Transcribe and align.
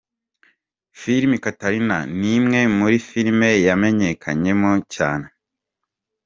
Filime 0.99 1.37
Catherine 1.43 1.97
ni 2.19 2.31
imwe 2.37 2.59
muri 2.77 2.97
filime 3.07 3.49
yamenyekanyemo 3.67 4.71
cyane. 4.93 5.27